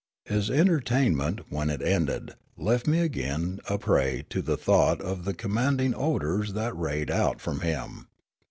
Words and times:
His 0.25 0.49
entertainment, 0.49 1.41
when 1.49 1.69
it 1.69 1.79
ended, 1.83 2.33
left 2.57 2.87
me 2.87 3.01
again 3.01 3.59
a 3.69 3.77
prej^ 3.77 4.27
to 4.29 4.41
the 4.41 4.57
thought 4.57 4.99
of 4.99 5.25
the 5.25 5.33
commanding 5.35 5.93
odours 5.93 6.53
that 6.53 6.75
rayed 6.75 7.11
out 7.11 7.39
from 7.39 7.59
him. 7.59 8.07